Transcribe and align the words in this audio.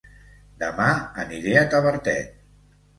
Dema 0.63 0.87
aniré 1.27 1.55
a 1.63 1.67
Tavertet 1.77 2.37